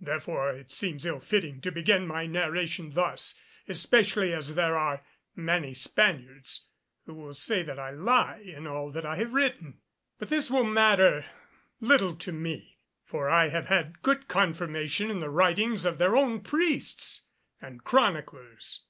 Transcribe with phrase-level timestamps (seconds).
[0.00, 3.34] Therefore it seems ill fitting to begin my narration thus,
[3.68, 5.04] especially as there are
[5.36, 6.66] many Spaniards
[7.04, 9.78] who will say that I lie in all that I have written.
[10.18, 11.24] But this will matter
[11.78, 16.40] little to me, for I have had good confirmation in the writings of their own
[16.40, 17.28] priests
[17.62, 18.86] and chroniclers.